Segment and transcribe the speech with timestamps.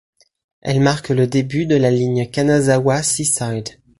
[0.61, 3.69] Elle marque le début de la ligne Kanazawa Seaside.